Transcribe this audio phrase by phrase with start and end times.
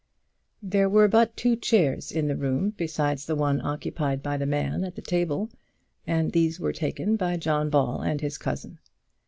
[0.63, 4.83] There were but two chairs in the room besides the one occupied by the man
[4.83, 5.51] at the table,
[6.07, 8.79] and these were taken by John Ball and his cousin.